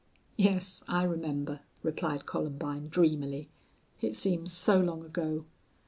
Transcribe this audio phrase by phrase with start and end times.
[0.37, 3.49] "Yes, I remember," replied Columbine, dreamily.
[4.01, 5.45] "It seems so long ago."